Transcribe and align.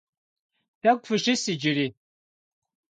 Тӏэкӏу 0.81 1.05
фыщыс 1.09 1.43
иджыри. 1.53 1.87